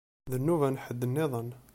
D 0.31 0.33
nnuba 0.39 0.67
n 0.69 0.81
ḥedd-nniḍen. 0.83 1.49